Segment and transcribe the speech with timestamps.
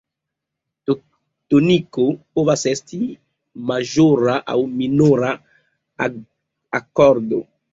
[1.53, 2.05] Toniko
[2.39, 2.99] povas esti
[3.73, 5.33] maĵora aŭ minora
[6.81, 7.45] akordo.